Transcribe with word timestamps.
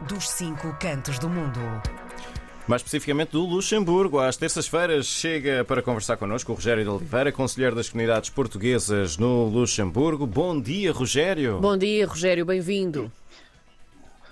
dos 0.00 0.28
cinco 0.28 0.76
cantos 0.78 1.18
do 1.18 1.28
mundo. 1.28 1.60
Mais 2.68 2.80
especificamente 2.80 3.30
do 3.30 3.44
Luxemburgo. 3.44 4.18
Às 4.18 4.36
terças-feiras 4.36 5.06
chega 5.06 5.64
para 5.64 5.82
conversar 5.82 6.16
connosco 6.16 6.52
o 6.52 6.54
Rogério 6.54 6.82
de 6.82 6.90
Oliveira, 6.90 7.30
conselheiro 7.30 7.76
das 7.76 7.88
comunidades 7.88 8.28
portuguesas 8.28 9.16
no 9.16 9.44
Luxemburgo. 9.44 10.26
Bom 10.26 10.60
dia, 10.60 10.92
Rogério. 10.92 11.58
Bom 11.60 11.76
dia, 11.76 12.06
Rogério, 12.06 12.44
bem-vindo. 12.44 13.10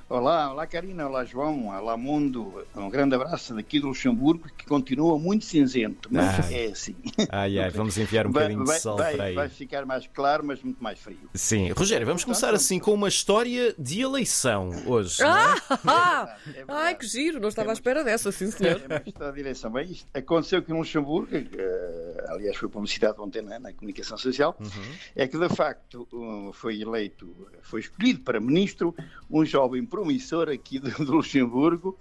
Olá, 0.06 0.52
olá 0.52 0.66
Karina, 0.66 1.08
olá 1.08 1.24
João, 1.24 1.68
olá 1.68 1.96
Mundo. 1.96 2.62
Um 2.76 2.90
grande 2.90 3.14
abraço 3.14 3.54
daqui 3.54 3.80
do 3.80 3.88
Luxemburgo, 3.88 4.46
que 4.56 4.66
continua 4.66 5.18
muito 5.18 5.46
cinzento, 5.46 6.10
mas 6.12 6.44
Ai. 6.46 6.54
é 6.54 6.66
assim. 6.66 6.94
Ai, 7.30 7.58
ai, 7.58 7.70
vamos 7.70 7.96
enviar 7.96 8.26
um 8.26 8.30
Vai, 8.30 8.42
bocadinho 8.44 8.64
de 8.64 8.70
vai- 8.70 8.80
sol 8.80 8.96
vai- 8.98 9.14
para 9.16 9.24
aí. 9.24 9.34
vai 9.34 9.48
ficar 9.48 9.86
mais 9.86 10.06
claro, 10.06 10.44
mas 10.44 10.62
muito 10.62 10.82
mais 10.84 10.98
frio. 10.98 11.16
Sim, 11.32 11.70
Rogério, 11.72 12.06
vamos 12.06 12.22
começar 12.22 12.48
Então, 12.48 12.56
assim 12.56 12.78
com 12.78 12.92
uma 12.92 13.08
história 13.08 13.74
de 13.78 14.02
eleição 14.02 14.68
hoje. 14.86 15.22
não 15.22 15.28
é? 15.36 15.54
Ah! 15.86 16.36
É 16.46 16.52
verdade. 16.52 16.64
Ai, 16.68 16.94
que 16.94 17.06
giro, 17.06 17.40
não 17.40 17.48
estava 17.48 17.70
à 17.70 17.72
espera 17.72 18.04
dessa, 18.04 18.30
sim, 18.30 18.50
senhor. 18.50 18.80
É, 18.84 18.86
mas 18.88 19.06
está 19.06 19.28
a 19.30 19.32
direção. 19.32 19.70
Bem, 19.72 19.90
isto 19.90 20.06
aconteceu 20.12 20.58
aqui 20.58 20.70
no 20.70 20.78
Luxemburgo, 20.78 21.28
eh, 21.34 22.24
aliás, 22.28 22.56
foi 22.58 22.68
publicidade 22.68 23.18
ontem 23.18 23.40
né, 23.42 23.58
na 23.58 23.72
comunicação 23.72 24.18
social, 24.18 24.54
Uhum. 24.60 24.92
é 25.16 25.26
que 25.26 25.38
de 25.38 25.48
facto 25.48 26.06
um, 26.12 26.52
foi 26.52 26.80
eleito, 26.80 27.34
foi 27.62 27.80
escolhido 27.80 28.20
para 28.20 28.38
ministro 28.38 28.94
um 29.30 29.44
jovem 29.44 29.84
promissor 29.94 30.48
aqui 30.48 30.78
do, 30.80 30.90
do 31.04 31.12
Luxemburgo, 31.12 31.96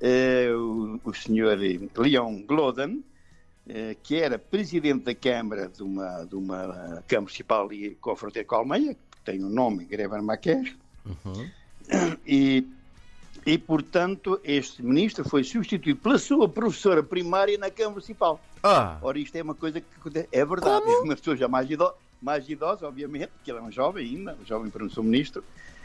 eh, 0.00 0.48
o, 0.54 1.00
o 1.04 1.12
senhor 1.12 1.58
Leon 1.96 2.42
Gloden, 2.42 3.02
eh, 3.68 3.96
que 4.00 4.16
era 4.16 4.38
presidente 4.38 5.04
da 5.04 5.14
Câmara 5.14 5.68
de 5.68 5.82
uma, 5.82 6.24
de 6.24 6.36
uma 6.36 7.02
Câmara 7.08 7.22
Municipal 7.22 7.66
ali 7.66 7.96
com 8.00 8.12
a 8.12 8.16
fronteira 8.16 8.46
com 8.46 8.54
a 8.54 8.58
Alemanha, 8.58 8.94
que 8.94 9.20
tem 9.24 9.42
o 9.42 9.48
nome 9.48 9.84
Greven 9.84 10.22
Maquer, 10.22 10.76
Uhum. 11.04 11.50
e, 12.24 12.64
e, 13.44 13.58
portanto, 13.58 14.40
este 14.44 14.84
ministro 14.84 15.28
foi 15.28 15.42
substituído 15.42 15.98
pela 15.98 16.16
sua 16.16 16.48
professora 16.48 17.02
primária 17.02 17.58
na 17.58 17.72
Câmara 17.72 17.94
Municipal. 17.94 18.40
Ah, 18.62 18.98
Ora, 19.02 19.18
isto 19.18 19.34
é 19.34 19.42
uma 19.42 19.56
coisa 19.56 19.80
que 19.80 19.86
é 20.30 20.44
verdade. 20.44 20.86
É 20.88 20.98
uma 21.02 21.16
pessoa 21.16 21.36
já 21.36 21.48
mais 21.48 21.68
idosa, 21.68 21.94
mais 22.22 22.48
idosa, 22.48 22.86
obviamente, 22.86 23.30
porque 23.34 23.50
ele 23.50 23.58
é 23.58 23.62
um 23.62 23.72
jovem 23.72 24.06
ainda, 24.06 24.38
um 24.40 24.46
jovem 24.46 24.70
professor-ministro, 24.70 25.42
eh, 25.42 25.81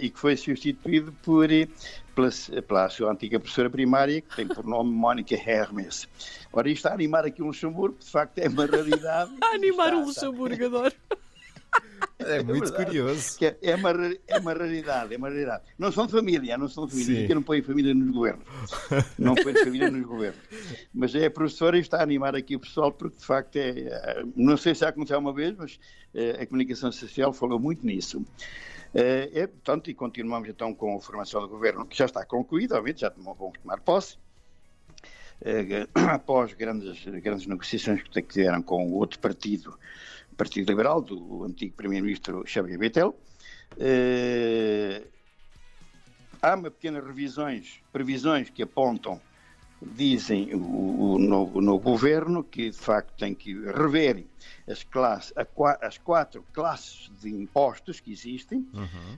e 0.00 0.10
que 0.10 0.18
foi 0.18 0.36
substituído 0.36 1.12
por, 1.22 1.50
eh, 1.50 1.68
pela, 2.14 2.30
pela 2.66 2.88
sua 2.88 3.12
antiga 3.12 3.38
professora 3.38 3.70
primária, 3.70 4.20
que 4.20 4.36
tem 4.36 4.46
por 4.46 4.64
nome 4.64 4.90
Mónica 4.90 5.34
Hermes. 5.34 6.08
Ora, 6.52 6.68
isto 6.68 6.86
a 6.86 6.92
animar 6.92 7.24
aqui 7.24 7.42
o 7.42 7.46
Luxemburgo, 7.46 7.96
de 7.98 8.10
facto, 8.10 8.38
é 8.38 8.48
uma 8.48 8.66
raridade. 8.66 9.30
A 9.40 9.54
animar 9.54 9.94
o 9.94 10.04
Luxemburgo, 10.04 10.66
adoro. 10.66 10.94
É 12.28 12.42
muito 12.42 12.60
verdade. 12.64 12.84
curioso. 12.86 13.38
que 13.38 13.46
é, 13.46 13.56
é 13.62 13.74
uma, 13.74 13.90
é 14.26 14.38
uma 14.38 14.52
raridade, 14.52 15.14
é 15.14 15.16
uma 15.16 15.28
raridade. 15.28 15.64
Não 15.78 15.90
são 15.92 16.06
de 16.06 16.12
família, 16.12 16.56
não 16.58 16.68
são 16.68 16.86
de 16.86 16.92
família, 16.92 17.20
Sim. 17.26 17.26
eu 17.28 17.34
não 17.36 17.42
ponho 17.42 17.62
família 17.64 17.94
nos 17.94 18.10
governos. 18.10 18.44
Não 19.18 19.34
ponho 19.34 19.58
família 19.64 19.90
nos 19.90 20.06
governos. 20.06 20.40
Mas 20.94 21.14
é 21.14 21.26
a 21.26 21.30
professora 21.30 21.76
e 21.76 21.80
está 21.80 21.98
a 21.98 22.02
animar 22.02 22.34
aqui 22.36 22.56
o 22.56 22.60
pessoal, 22.60 22.92
porque 22.92 23.16
de 23.18 23.24
facto 23.24 23.56
é. 23.56 23.70
eh, 23.70 24.22
Não 24.36 24.56
sei 24.56 24.74
se 24.74 24.80
já 24.82 24.88
aconteceu 24.88 25.18
uma 25.18 25.32
vez, 25.32 25.54
mas 25.56 25.78
eh, 26.14 26.38
a 26.42 26.46
comunicação 26.46 26.90
social 26.92 27.32
falou 27.32 27.58
muito 27.58 27.84
nisso. 27.86 28.24
Eh, 28.94 29.30
É, 29.32 29.46
portanto, 29.46 29.90
e 29.90 29.94
continuamos 29.94 30.48
então 30.48 30.74
com 30.74 30.96
a 30.96 31.00
formação 31.00 31.40
do 31.40 31.48
governo, 31.48 31.86
que 31.86 31.96
já 31.96 32.04
está 32.04 32.24
concluída, 32.26 32.74
obviamente, 32.76 33.00
já 33.00 33.10
tomou- 33.10 33.34
vamos 33.34 33.58
tomar 33.58 33.80
posse. 33.80 34.16
Eh, 35.44 35.86
após 35.94 36.52
grandes, 36.52 37.04
grandes 37.04 37.46
negociações 37.46 38.02
que 38.02 38.22
tiveram 38.22 38.62
com 38.62 38.86
o 38.86 38.94
outro 38.94 39.18
partido, 39.18 39.76
Partido 40.36 40.68
Liberal, 40.68 41.00
do 41.00 41.44
antigo 41.44 41.74
Primeiro-Ministro 41.76 42.44
Xavier 42.46 42.78
Bettel. 42.78 43.14
Eh, 43.78 45.02
há 46.40 46.54
uma 46.54 46.70
pequenas 46.70 47.04
revisões, 47.04 47.80
previsões 47.92 48.50
que 48.50 48.62
apontam, 48.62 49.20
dizem 49.80 50.54
o, 50.54 51.14
o, 51.14 51.18
no, 51.18 51.60
no 51.60 51.78
governo, 51.78 52.44
que 52.44 52.70
de 52.70 52.76
facto 52.76 53.12
tem 53.18 53.34
que 53.34 53.52
rever 53.54 54.24
as, 54.68 54.84
classe, 54.84 55.32
a 55.36 55.46
as 55.86 55.98
quatro 55.98 56.44
classes 56.52 57.10
de 57.20 57.30
impostos 57.30 58.00
que 58.00 58.12
existem, 58.12 58.66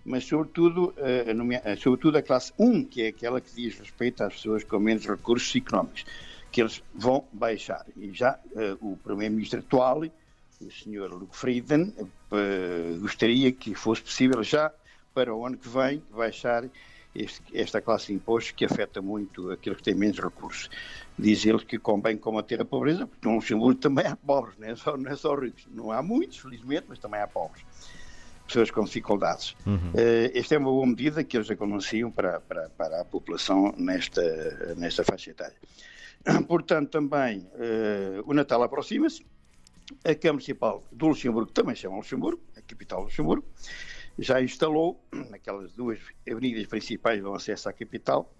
mas 0.04 0.24
sobretudo, 0.24 0.94
eh, 0.96 1.34
eh, 1.64 1.76
sobretudo 1.76 2.18
a 2.18 2.22
classe 2.22 2.52
1, 2.58 2.84
que 2.84 3.02
é 3.02 3.08
aquela 3.08 3.40
que 3.40 3.54
diz 3.54 3.78
respeito 3.78 4.24
às 4.24 4.34
pessoas 4.34 4.64
com 4.64 4.78
menos 4.78 5.06
recursos 5.06 5.54
económicos, 5.54 6.06
que 6.50 6.62
eles 6.62 6.82
vão 6.94 7.24
baixar. 7.32 7.84
E 7.96 8.12
já 8.12 8.38
eh, 8.56 8.76
o 8.80 8.96
primeiro-ministro 8.96 9.60
atual, 9.60 10.04
o 10.66 10.70
Sr. 10.70 11.10
Luke 11.12 11.36
Frieden, 11.36 11.94
eh, 12.32 12.96
gostaria 13.00 13.50
que 13.52 13.74
fosse 13.74 14.02
possível 14.02 14.42
já 14.42 14.72
para 15.12 15.34
o 15.34 15.46
ano 15.46 15.56
que 15.56 15.68
vem 15.68 16.02
baixar 16.10 16.68
este- 17.14 17.56
esta 17.56 17.80
classe 17.80 18.08
de 18.08 18.14
impostos 18.14 18.50
que 18.52 18.64
afeta 18.64 19.00
muito 19.00 19.50
aqueles 19.50 19.78
que 19.78 19.84
têm 19.84 19.94
menos 19.94 20.18
recursos. 20.18 20.68
Diz 21.16 21.46
ele 21.46 21.64
que 21.64 21.78
convém 21.78 22.16
combater 22.16 22.60
a 22.60 22.64
pobreza, 22.64 23.06
porque 23.06 23.28
no 23.28 23.36
Luxemburgo 23.36 23.78
também 23.80 24.04
há 24.06 24.16
pobres, 24.16 24.56
não 24.58 24.66
é 24.68 24.74
só, 24.74 24.96
não 24.96 25.10
é 25.10 25.14
só 25.16 25.34
ricos. 25.36 25.66
Não 25.70 25.92
há 25.92 26.02
muitos, 26.02 26.38
felizmente, 26.38 26.86
mas 26.88 26.98
também 26.98 27.20
há 27.20 27.26
pobres. 27.28 27.64
Pessoas 28.48 28.70
com 28.70 28.84
dificuldades. 28.84 29.56
Eh, 29.94 30.32
esta 30.34 30.56
é 30.56 30.58
uma 30.58 30.70
boa 30.70 30.86
medida 30.86 31.22
que 31.22 31.36
eles 31.36 31.48
anunciam 31.50 32.10
para, 32.10 32.40
para, 32.40 32.68
para 32.70 33.00
a 33.00 33.04
população 33.04 33.72
nesta, 33.78 34.74
nesta 34.76 35.04
faixa 35.04 35.30
etária. 35.30 35.56
Portanto, 36.48 36.90
também 36.90 37.46
eh, 37.54 38.20
o 38.26 38.34
Natal 38.34 38.62
aproxima-se. 38.62 39.24
A 40.04 40.14
Câmara 40.14 40.32
Municipal 40.34 40.82
do 40.90 41.08
Luxemburgo 41.08 41.50
também 41.52 41.74
se 41.74 41.82
chama 41.82 41.96
Luxemburgo, 41.96 42.40
a 42.56 42.62
capital 42.62 43.00
do 43.00 43.04
Luxemburgo, 43.04 43.44
já 44.18 44.40
instalou, 44.42 45.00
naquelas 45.30 45.72
duas 45.72 45.98
avenidas 46.30 46.66
principais 46.66 47.20
do 47.22 47.32
acesso 47.34 47.68
à 47.68 47.72
capital, 47.72 48.32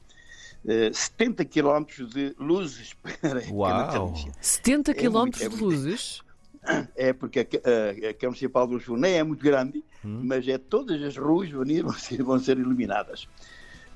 eh, 0.67 0.91
70 0.93 1.45
quilómetros 1.45 2.09
de 2.11 2.35
luzes 2.39 2.95
para 3.21 3.43
Uau. 3.51 3.71
natalícia. 3.71 4.33
70 4.41 4.93
É 4.93 4.95
km 4.95 5.11
muito, 5.19 5.43
é 5.43 5.49
de 5.49 5.57
luzes. 5.57 6.23
É 6.97 7.13
porque 7.13 7.41
a, 7.41 7.43
a, 7.43 7.91
a 8.11 8.15
Câmara 8.15 8.29
Municipal 8.29 8.67
do 8.67 8.75
Luxemburgo 8.75 9.03
nem 9.03 9.15
é 9.15 9.23
muito 9.23 9.43
grande, 9.45 9.85
Hum. 10.07 10.21
mas 10.25 10.47
é 10.47 10.59
todas 10.59 11.01
as 11.03 11.17
ruas 11.17 11.49
avenidas 11.55 11.83
vão 11.91 11.95
ser, 11.99 12.23
vão 12.23 12.39
ser 12.39 12.59
iluminadas. 12.59 13.27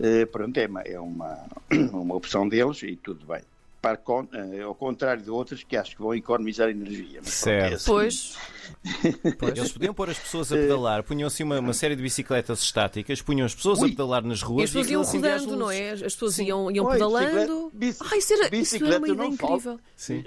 Eh, 0.00 0.24
pronto, 0.26 0.56
é, 0.58 0.66
uma, 0.66 0.80
é 0.82 0.98
uma, 0.98 1.46
uma 1.92 2.14
opção 2.14 2.48
deles 2.48 2.82
e 2.82 2.96
tudo 2.96 3.26
bem. 3.26 3.42
Para, 3.80 3.96
eh, 4.32 4.62
ao 4.62 4.74
contrário 4.74 5.22
de 5.22 5.30
outras 5.30 5.62
que 5.62 5.76
acho 5.76 5.94
que 5.96 6.02
vão 6.02 6.12
economizar 6.14 6.68
energia. 6.68 7.20
Mas 7.24 7.40
pronto, 7.40 7.54
é 7.54 7.60
Certo. 7.60 7.74
assim. 7.74 7.84
Pois. 9.38 9.56
Eles 9.56 9.72
podiam 9.72 9.94
pôr 9.94 10.10
as 10.10 10.18
pessoas 10.18 10.52
a 10.52 10.56
pedalar, 10.56 11.02
punham 11.02 11.26
assim 11.26 11.42
uma, 11.42 11.58
uma 11.58 11.72
série 11.72 11.96
de 11.96 12.02
bicicletas 12.02 12.60
estáticas, 12.60 13.22
punham 13.22 13.46
as 13.46 13.54
pessoas 13.54 13.78
a 13.78 13.82
Ui. 13.82 13.90
pedalar 13.90 14.22
nas 14.24 14.40
E 14.40 14.44
ruas 14.44 14.64
as 14.64 14.70
pessoas 14.70 14.90
iam 14.90 15.02
rodando, 15.02 15.56
não 15.56 15.70
é? 15.70 15.90
As 15.92 16.00
pessoas 16.00 16.38
iam, 16.38 16.70
iam 16.70 16.84
Oi, 16.86 16.92
pedalando. 16.92 17.70
bicicleta- 17.70 17.70
bici- 17.72 17.98
Ai, 18.12 18.18
isso 18.18 18.32
era, 18.34 18.42
isso 18.42 18.46
era 18.46 18.56
bicicleta 18.58 18.98
uma 18.98 19.08
ideia 19.08 19.28
incrível. 19.28 19.80
Sim. 19.96 20.24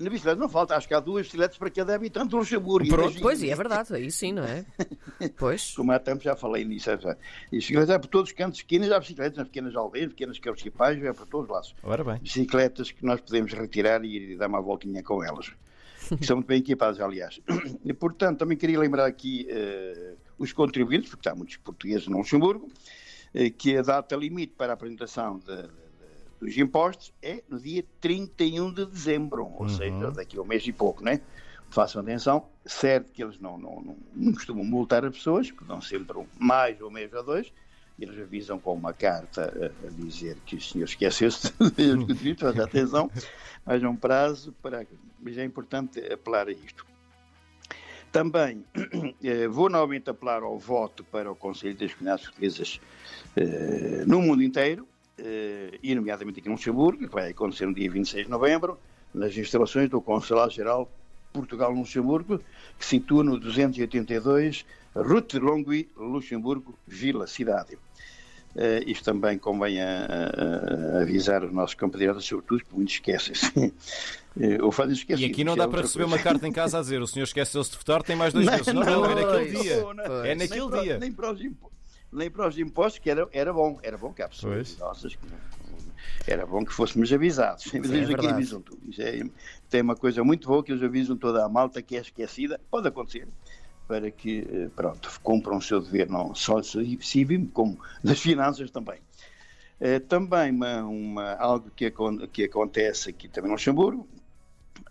Na 0.00 0.08
bicicleta 0.10 0.40
não 0.40 0.48
falta, 0.48 0.74
acho 0.76 0.88
que 0.88 0.94
há 0.94 1.00
duas 1.00 1.26
bicicletas 1.26 1.58
para 1.58 1.70
cada 1.70 1.94
habitante 1.94 2.30
do 2.30 2.38
Luxemburgo. 2.38 2.88
Pronto. 2.88 3.02
Imagina. 3.02 3.20
Pois, 3.22 3.42
e 3.42 3.50
é 3.50 3.54
verdade, 3.54 3.94
aí 3.94 4.10
sim, 4.10 4.32
não 4.32 4.42
é? 4.44 4.64
Pois. 5.36 5.74
Como 5.74 5.92
há 5.92 5.98
tempo 5.98 6.22
já 6.22 6.34
falei 6.34 6.64
nisso. 6.64 6.90
é. 6.90 6.98
E 7.52 7.56
bicicletas 7.56 7.90
é 7.90 7.98
por 7.98 8.08
todos 8.08 8.30
os 8.30 8.34
cantos, 8.36 8.60
esquinas, 8.60 8.90
há 8.90 8.98
bicicletas 8.98 9.36
nas 9.38 9.46
pequenas 9.48 9.76
aldeias, 9.76 10.08
pequenas 10.08 10.38
carros 10.38 10.64
é 10.66 11.12
por 11.12 11.26
todos 11.26 11.46
os 11.46 11.52
lados. 11.52 11.74
Ora 11.82 12.02
bem. 12.02 12.18
Bicicletas 12.18 12.90
que 12.90 13.04
nós 13.04 13.20
podemos 13.20 13.52
retirar 13.52 14.04
e 14.04 14.36
dar 14.36 14.48
uma 14.48 14.60
voltinha 14.62 15.02
com 15.02 15.22
elas. 15.22 15.52
Que 16.18 16.26
são 16.26 16.36
muito 16.36 16.48
bem 16.48 16.58
equipadas, 16.58 16.98
aliás. 16.98 17.40
E, 17.84 17.92
portanto, 17.92 18.38
também 18.38 18.56
queria 18.56 18.80
lembrar 18.80 19.04
aqui 19.06 19.46
eh, 19.48 20.14
os 20.38 20.52
contribuintes, 20.52 21.08
porque 21.10 21.28
há 21.28 21.34
muitos 21.36 21.56
portugueses 21.58 22.08
no 22.08 22.16
Luxemburgo, 22.18 22.68
eh, 23.32 23.50
que 23.50 23.76
a 23.76 23.82
data 23.82 24.16
limite 24.16 24.54
para 24.56 24.72
a 24.72 24.74
apresentação 24.74 25.38
de- 25.38 25.68
dos 26.40 26.56
impostos 26.56 27.12
é 27.22 27.42
no 27.48 27.60
dia 27.60 27.84
31 28.00 28.72
de 28.72 28.86
dezembro, 28.86 29.46
ou 29.56 29.68
seja, 29.68 30.10
daqui 30.10 30.38
a 30.38 30.42
um 30.42 30.44
mês 30.44 30.66
e 30.66 30.72
pouco, 30.72 31.04
né? 31.04 31.20
Façam 31.68 32.02
atenção, 32.02 32.46
certo 32.64 33.12
que 33.12 33.22
eles 33.22 33.38
não, 33.38 33.56
não, 33.56 33.80
não, 33.80 33.96
não 34.14 34.32
costumam 34.32 34.64
multar 34.64 35.04
as 35.04 35.14
pessoas, 35.14 35.50
que 35.50 35.62
dão 35.64 35.80
sempre 35.80 36.18
um 36.18 36.26
mais 36.38 36.80
ou 36.80 36.90
mês 36.90 37.12
ou 37.12 37.22
dois, 37.22 37.52
eles 38.00 38.18
avisam 38.18 38.58
com 38.58 38.74
uma 38.74 38.92
carta 38.92 39.52
a, 39.54 39.86
a 39.86 39.90
dizer 39.90 40.36
que 40.46 40.56
o 40.56 40.60
senhor 40.60 40.86
esqueceu-se 40.86 41.52
dos 41.58 41.70
contribuintes, 41.70 42.42
mas 42.42 42.58
atenção, 42.58 43.10
haja 43.64 43.88
um 43.88 43.96
prazo 43.96 44.52
para. 44.62 44.86
Mas 45.20 45.36
é 45.36 45.44
importante 45.44 46.00
apelar 46.10 46.48
a 46.48 46.52
isto. 46.52 46.86
Também 48.10 48.64
eh, 49.22 49.46
vou 49.46 49.68
novamente 49.68 50.10
apelar 50.10 50.42
ao 50.42 50.58
voto 50.58 51.04
para 51.04 51.30
o 51.30 51.36
Conselho 51.36 51.76
das 51.76 51.92
Comunidades 51.92 52.24
Portuguesas 52.24 52.80
eh, 53.36 54.04
no 54.06 54.20
mundo 54.22 54.42
inteiro, 54.42 54.88
e 55.82 55.94
nomeadamente 55.94 56.40
aqui 56.40 56.48
no 56.48 56.54
Luxemburgo, 56.54 57.06
que 57.08 57.14
vai 57.14 57.30
acontecer 57.30 57.66
no 57.66 57.74
dia 57.74 57.90
26 57.90 58.24
de 58.26 58.30
novembro, 58.30 58.78
nas 59.14 59.36
instalações 59.36 59.88
do 59.90 60.00
Consulado-Geral 60.00 60.90
Portugal 61.32 61.72
no 61.72 61.80
Luxemburgo, 61.80 62.40
que 62.78 62.84
situa 62.84 63.22
no 63.22 63.38
282 63.38 64.64
Route 64.94 65.38
de 65.38 65.44
Longwy, 65.44 65.88
Luxemburgo, 65.96 66.76
Vila 66.86 67.26
Cidade. 67.26 67.78
Eh, 68.56 68.82
isto 68.88 69.04
também 69.04 69.38
convém 69.38 69.80
a, 69.80 69.86
a- 69.86 70.98
a 70.98 71.02
avisar 71.02 71.44
os 71.44 71.52
nossos 71.52 71.74
compatriotas, 71.76 72.24
sobretudo, 72.24 72.58
porque 72.64 72.74
muitos 72.76 72.94
esquecem-se. 72.94 73.72
Eh, 74.40 74.62
ou 74.62 74.70
fazem 74.70 74.94
esquecer. 74.94 75.22
E 75.26 75.30
aqui 75.30 75.42
não 75.44 75.54
é 75.54 75.56
dá 75.56 75.64
outra 75.64 75.78
para 75.78 75.86
receber 75.88 76.04
coisa. 76.04 76.16
uma 76.16 76.22
carta 76.22 76.46
em 76.48 76.52
casa 76.52 76.78
a 76.78 76.80
dizer 76.80 77.02
o 77.02 77.06
senhor 77.06 77.24
esqueceu-se 77.24 77.70
de 77.72 77.76
votar, 77.76 78.00
tem 78.02 78.14
mais 78.14 78.32
dois 78.32 78.46
Não, 78.46 78.52
meses. 78.52 78.66
Não, 78.74 78.82
não, 78.84 79.04
é 79.04 79.14
naquele 79.16 79.26
Pois, 79.52 79.62
dia. 79.62 79.82
pois. 79.84 80.24
É 80.24 80.34
naquele 80.36 80.68
nem 80.70 80.82
dia. 80.82 80.98
nem 80.98 81.12
para 81.12 81.32
os 81.32 81.40
impo- 81.40 81.70
nem 82.12 82.30
para 82.30 82.48
os 82.48 82.58
impostos, 82.58 82.98
que 82.98 83.10
era, 83.10 83.28
era 83.32 83.52
bom, 83.52 83.78
era 83.82 83.96
bom 83.96 84.12
que 84.12 84.22
há 84.22 84.28
pessoas 84.28 84.76
nossas 84.78 85.14
que 85.14 85.26
era 86.26 86.44
bom 86.46 86.64
que 86.64 86.72
fôssemos 86.72 87.12
avisados. 87.12 87.72
Eles 87.72 87.90
aqui 87.90 88.06
verdade. 88.06 88.26
avisam 88.28 88.60
tudo. 88.60 88.80
Isso 88.88 89.00
é, 89.02 89.20
tem 89.68 89.80
uma 89.82 89.96
coisa 89.96 90.22
muito 90.24 90.48
boa 90.48 90.62
que 90.62 90.72
eles 90.72 90.82
avisam 90.82 91.16
toda 91.16 91.44
a 91.44 91.48
malta 91.48 91.80
que 91.82 91.96
é 91.96 92.00
esquecida, 92.00 92.60
pode 92.70 92.88
acontecer, 92.88 93.28
para 93.86 94.10
que, 94.10 94.46
eh, 94.50 94.68
pronto, 94.74 95.10
cumpram 95.22 95.56
o 95.56 95.62
seu 95.62 95.80
dever, 95.80 96.08
não 96.08 96.34
só 96.34 96.60
cívico, 96.62 97.48
como 97.52 97.78
das 98.04 98.20
finanças 98.20 98.70
também. 98.70 99.00
Eh, 99.80 99.98
também 99.98 100.52
uma, 100.52 100.82
uma- 100.84 101.34
algo 101.34 101.70
que, 101.74 101.92
que 102.32 102.44
acontece 102.44 103.10
aqui 103.10 103.28
também 103.28 103.48
no 103.48 103.54
Luxemburgo, 103.54 104.06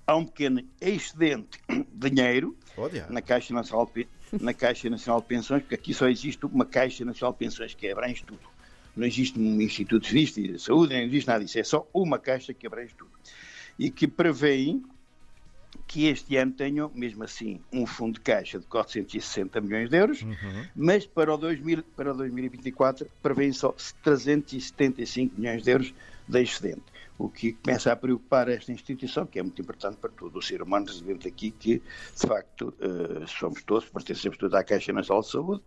há 0.06 0.16
um 0.16 0.26
pequeno 0.26 0.62
excedente 0.82 1.60
de 1.94 2.10
dinheiro 2.10 2.58
Olha. 2.76 3.06
na 3.10 3.22
Caixa 3.22 3.54
Nacional 3.54 3.90
de, 3.94 4.08
na 4.40 4.54
Caixa 4.54 4.90
Nacional 4.90 5.22
de 5.22 5.28
Pensões, 5.28 5.62
porque 5.62 5.76
aqui 5.76 5.94
só 5.94 6.08
existe 6.08 6.46
uma 6.46 6.66
Caixa 6.66 7.04
Nacional 7.06 7.34
de 7.34 7.40
Pensões 7.40 7.74
que 7.74 7.90
abrange 7.90 8.24
tudo. 8.24 8.42
Não 8.96 9.06
existe 9.06 9.40
um 9.40 9.62
Instituto 9.62 10.08
de 10.12 10.60
Saúde, 10.60 10.94
nem 10.94 11.06
existe 11.08 11.28
nada 11.28 11.44
disso. 11.44 11.60
É 11.60 11.64
só 11.64 11.88
uma 11.94 12.20
Caixa 12.20 12.54
que 12.54 12.68
abrange 12.68 12.94
tudo. 12.96 13.12
E 13.78 13.90
que 13.90 14.08
prevê 14.08 14.78
que 15.90 16.06
este 16.06 16.38
ano 16.38 16.52
tenham, 16.52 16.92
mesmo 16.94 17.24
assim, 17.24 17.60
um 17.74 17.84
fundo 17.84 18.14
de 18.14 18.22
caixa 18.22 18.60
de 18.60 18.66
460 18.68 19.60
milhões 19.60 19.90
de 19.90 19.98
euros, 19.98 20.24
mas 20.76 21.08
para 21.08 21.34
o, 21.34 21.38
2000, 21.38 21.84
para 21.96 22.14
o 22.14 22.16
2024 22.16 23.10
prevêem 23.24 23.52
só 23.52 23.76
375 24.04 25.34
milhões 25.36 25.64
de 25.64 25.72
euros 25.72 25.94
de 26.28 26.42
excedente. 26.44 26.84
O 27.18 27.28
que 27.28 27.54
começa 27.54 27.92
a 27.92 27.96
preocupar 27.96 28.48
esta 28.50 28.72
instituição, 28.72 29.26
que 29.26 29.40
é 29.40 29.42
muito 29.42 29.60
importante 29.60 29.98
para 29.98 30.12
todo 30.12 30.38
o 30.38 30.42
ser 30.44 30.62
humano 30.62 30.86
residente 30.86 31.28
aqui, 31.28 31.50
que 31.50 31.80
de 31.80 32.28
facto 32.28 32.72
eh, 32.80 33.26
somos 33.26 33.64
todos, 33.64 33.90
pertencemos 33.90 34.38
todos 34.38 34.54
à 34.54 34.64
Caixa 34.64 34.94
Nacional 34.94 35.24
de 35.24 35.32
Saúde, 35.32 35.64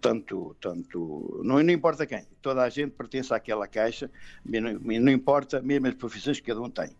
tanto, 0.00 0.54
tanto 0.60 1.40
não, 1.42 1.60
não 1.60 1.72
importa 1.72 2.06
quem, 2.06 2.24
toda 2.40 2.62
a 2.62 2.68
gente 2.68 2.92
pertence 2.92 3.34
àquela 3.34 3.66
caixa, 3.66 4.08
não, 4.44 4.74
não 4.78 5.10
importa 5.10 5.60
mesmo 5.60 5.88
as 5.88 5.94
profissões 5.94 6.38
que 6.38 6.46
cada 6.46 6.62
um 6.62 6.70
tem. 6.70 6.90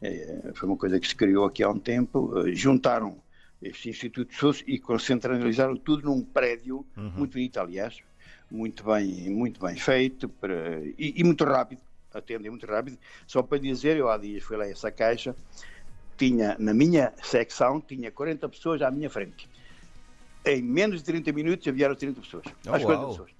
Eh, 0.00 0.52
foi 0.54 0.68
uma 0.68 0.76
coisa 0.76 0.98
que 1.00 1.08
se 1.08 1.14
criou 1.16 1.44
aqui 1.44 1.62
há 1.62 1.68
um 1.68 1.78
tempo, 1.78 2.32
eh, 2.38 2.54
juntaram 2.54 3.20
estes 3.60 3.86
institutos 3.86 4.36
todos 4.38 4.62
e 4.66 4.78
concentralizaram 4.78 5.76
tudo 5.76 6.04
num 6.04 6.22
prédio 6.22 6.86
muito 7.16 7.32
bonito, 7.32 7.58
aliás, 7.58 7.98
muito 8.50 8.84
bem, 8.84 9.28
muito 9.30 9.60
bem 9.60 9.74
feito 9.76 10.28
para- 10.28 10.80
e, 10.96 11.14
e 11.16 11.24
muito 11.24 11.42
rápido, 11.44 11.80
atendem 12.14 12.50
muito 12.50 12.64
rápido. 12.66 12.96
Só 13.26 13.42
para 13.42 13.58
dizer, 13.58 13.96
eu 13.96 14.08
há 14.08 14.16
dias 14.16 14.44
fui 14.44 14.56
lá 14.56 14.64
a 14.64 14.70
essa 14.70 14.90
caixa, 14.92 15.34
tinha 16.16 16.56
na 16.58 16.72
minha 16.72 17.12
secção, 17.22 17.80
tinha 17.80 18.10
40 18.12 18.48
pessoas 18.48 18.80
à 18.82 18.90
minha 18.90 19.10
frente. 19.10 19.48
Em 20.46 20.62
menos 20.62 21.00
de 21.00 21.04
30 21.04 21.32
minutos 21.32 21.66
vieram 21.74 21.94
30 21.96 22.20
pessoas. 22.20 22.44
Oh, 22.68 22.74
Às 22.74 22.84
40 22.84 23.02
uau. 23.04 23.10
pessoas. 23.10 23.37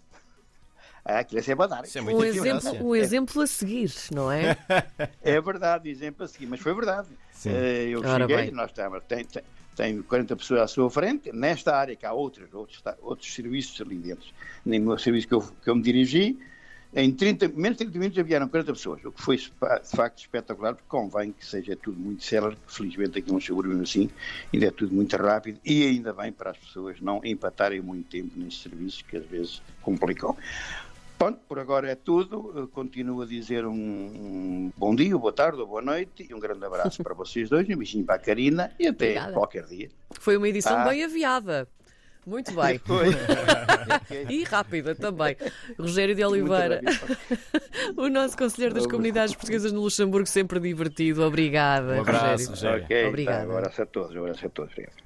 Ah, 1.05 1.21
aquilo 1.21 1.39
é 1.39 1.43
ser 1.43 1.55
badar. 1.55 1.85
Isso 1.85 1.99
é 1.99 2.01
Um 2.03 2.05
muita 2.05 2.27
exemplo, 2.27 2.49
eficácia. 2.59 2.83
um 2.85 2.95
exemplo 2.97 3.43
a 3.43 3.47
seguir, 3.47 3.93
não 4.13 4.31
é? 4.31 4.57
É 5.23 5.41
verdade, 5.41 5.89
exemplo 5.89 6.25
a 6.25 6.29
seguir, 6.29 6.47
mas 6.47 6.61
foi 6.61 6.75
verdade. 6.75 7.09
Sim. 7.33 7.51
Eh, 7.51 7.89
Eu 7.91 8.01
Ora 8.01 8.21
cheguei, 8.27 8.37
bem. 8.37 8.51
nós 8.51 8.71
estávamos, 8.71 9.05
tem, 9.07 9.25
tem, 9.25 9.43
tem 9.77 10.03
40 10.03 10.37
pessoas 10.37 10.61
à 10.61 10.67
sua 10.67 10.91
frente, 10.91 11.31
nesta 11.33 11.75
área 11.77 11.95
que 11.97 12.05
há 12.05 12.13
outras, 12.13 12.53
outros, 12.53 12.83
ta- 12.83 12.97
outros 13.01 13.33
serviços 13.33 13.81
ali 13.81 13.97
dentro, 13.97 14.29
nem 14.67 14.81
no 14.81 14.99
serviço 14.99 15.29
que 15.29 15.35
eu, 15.35 15.41
que 15.41 15.71
eu 15.71 15.77
me 15.77 15.83
dirigi, 15.83 16.37
em 16.95 17.13
30, 17.13 17.49
menos 17.49 17.77
de 17.79 17.85
30 17.85 17.99
minutos 17.99 18.17
já 18.17 18.23
vieram 18.23 18.49
40 18.49 18.73
pessoas, 18.73 19.05
o 19.05 19.13
que 19.13 19.23
foi 19.23 19.37
de 19.37 19.51
facto 19.95 20.19
espetacular, 20.21 20.75
porque 20.75 20.89
convém 20.89 21.33
que 21.33 21.45
seja 21.45 21.77
tudo 21.77 21.99
muito 22.01 22.25
célere, 22.25 22.57
felizmente 22.67 23.19
aqui 23.19 23.29
no 23.29 23.35
Luxemburgo 23.35 23.81
assim, 23.83 24.09
ainda 24.53 24.67
é 24.67 24.71
tudo 24.71 24.95
muito 24.95 25.15
rápido 25.17 25.61
e 25.65 25.87
ainda 25.87 26.13
bem 26.13 26.33
para 26.33 26.51
as 26.53 26.57
pessoas 26.57 27.01
não 27.01 27.21
empatarem 27.25 27.81
muito 27.81 28.09
tempo 28.09 28.31
nesses 28.37 28.63
serviços 28.63 29.03
que 29.03 29.17
às 29.19 29.27
vezes 29.27 29.63
complicam. 29.83 30.37
Pronto, 31.19 31.41
por 31.49 31.59
agora 31.59 31.91
é 31.91 31.97
tudo. 31.97 32.53
Eu 32.55 32.69
continuo 32.69 33.23
a 33.23 33.27
dizer 33.27 33.67
um, 33.67 33.73
um 33.73 34.73
bom 34.77 34.95
dia, 34.95 35.19
boa 35.19 35.33
tarde 35.33 35.59
boa 35.59 35.83
noite 35.83 36.25
e 36.31 36.33
um 36.33 36.39
grande 36.39 36.65
abraço 36.65 37.03
para 37.03 37.13
vocês 37.13 37.49
dois, 37.51 37.69
um 37.69 37.77
beijinho 37.77 38.05
para 38.05 38.15
a 38.15 38.19
Karina 38.21 38.71
e 38.79 38.87
até 38.87 39.07
Obrigada. 39.07 39.33
qualquer 39.33 39.65
dia. 39.67 39.91
Foi 40.21 40.37
uma 40.37 40.49
edição 40.49 40.79
Ah. 40.79 40.85
bem 40.89 41.03
aviada. 41.05 41.67
Muito 42.29 42.53
bem. 42.53 42.79
Foi. 42.79 43.07
E 44.29 44.45
rápida 44.45 44.95
também. 44.95 45.35
Rogério 45.79 46.15
de 46.15 46.23
Oliveira, 46.23 46.81
o 47.97 48.09
nosso 48.09 48.37
conselheiro 48.37 48.75
das 48.75 48.87
comunidades 48.87 49.35
portuguesas 49.35 49.73
no 49.73 49.81
Luxemburgo, 49.81 50.27
sempre 50.27 50.61
divertido. 50.61 51.23
Obrigada, 51.23 51.97
Um 51.97 52.01
abraço, 52.01 52.51
Rogério. 52.51 52.51
Rogério. 52.51 52.85
Ok, 52.85 53.09
Obrigada. 53.09 53.47
tá, 53.47 53.53
um 53.53 53.57
abraço 53.57 53.83
a 53.83 53.87
todos, 53.87 54.15
um 54.17 54.21
abraço 54.21 54.47
a 54.47 54.51
todos. 54.51 54.73
Obrigado. 54.73 54.95